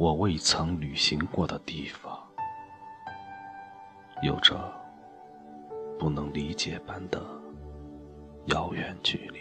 [0.00, 2.18] 我未曾旅行过的地方，
[4.22, 4.58] 有着
[5.98, 7.22] 不能理解般的
[8.46, 9.40] 遥远距离。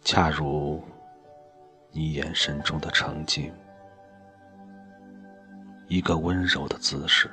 [0.00, 0.82] 恰如
[1.90, 3.52] 你眼神中的澄净，
[5.88, 7.30] 一个温柔的姿势，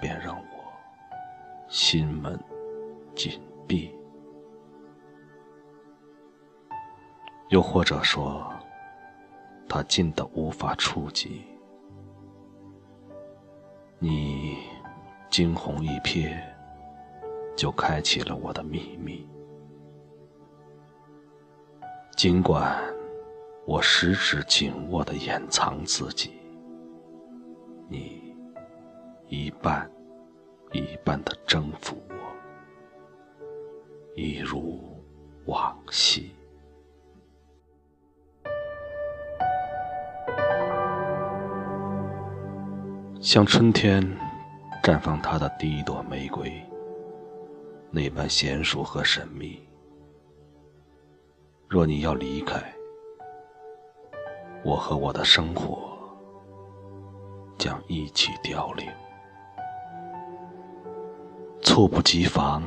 [0.00, 0.72] 便让我
[1.68, 2.42] 心门
[3.14, 3.94] 紧闭。
[7.50, 8.50] 又或者说，
[9.72, 11.44] 它近的无法触及。
[14.00, 14.58] 你
[15.30, 16.36] 惊鸿一瞥，
[17.56, 19.28] 就开启了我的秘密。
[22.16, 22.82] 尽管
[23.64, 26.32] 我十指紧握的掩藏自己，
[27.88, 28.34] 你
[29.28, 29.88] 一半
[30.72, 32.14] 一半的征服我，
[34.16, 35.00] 一如
[35.46, 36.32] 往昔。
[43.20, 44.02] 像春天
[44.82, 46.50] 绽放它的第一朵玫瑰，
[47.90, 49.60] 那般娴熟和神秘。
[51.68, 52.58] 若你要离开，
[54.64, 55.92] 我和我的生活
[57.58, 58.88] 将一起凋零。
[61.60, 62.62] 猝不及防，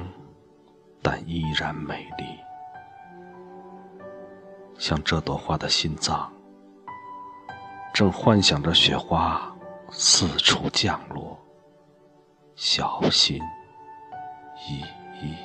[1.02, 2.26] 但依然美丽。
[4.78, 6.32] 像这朵花的心脏，
[7.92, 9.53] 正幻想着雪花
[9.96, 11.38] 四处降落，
[12.56, 13.40] 小心
[14.68, 14.82] 翼
[15.24, 15.36] 翼。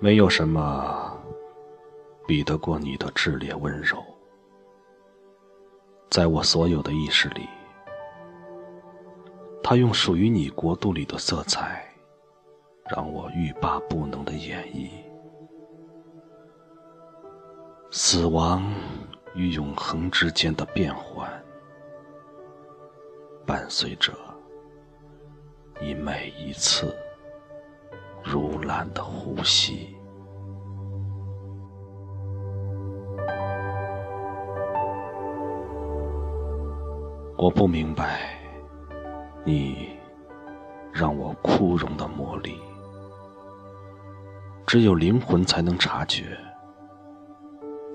[0.00, 1.16] 没有什么
[2.26, 3.96] 比得过你的炽烈温柔，
[6.10, 7.48] 在我所有的意识里，
[9.62, 11.88] 它用属于你国度里的色彩，
[12.90, 14.90] 让我欲罢不能的演绎
[17.90, 18.62] 死亡
[19.34, 21.30] 与永恒之间的变换，
[23.46, 24.12] 伴随着
[25.80, 26.94] 你每一次
[28.22, 29.96] 如兰的呼吸。
[37.38, 38.38] 我不明白，
[39.44, 39.96] 你
[40.92, 42.60] 让我枯荣的魔力，
[44.66, 46.36] 只有灵魂才能察觉。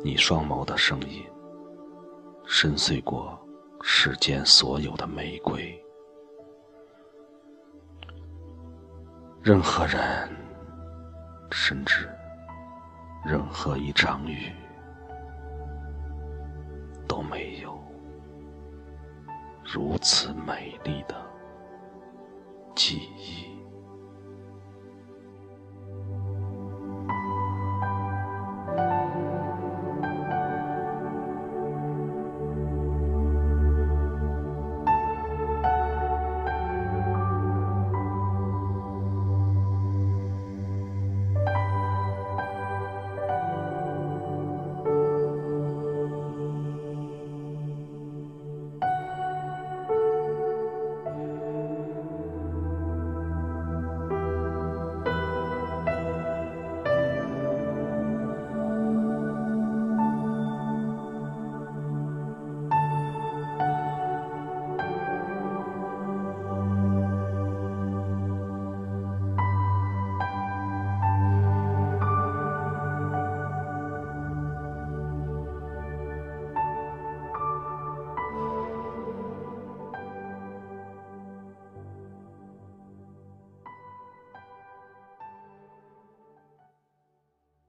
[0.03, 1.25] 你双眸的声音，
[2.45, 3.37] 深邃过
[3.81, 5.77] 世间所有的玫瑰。
[9.41, 10.29] 任何人，
[11.51, 12.09] 甚至
[13.25, 14.51] 任何一场雨，
[17.07, 17.77] 都没有。
[19.65, 21.15] 如此美丽的
[22.75, 23.58] 记忆。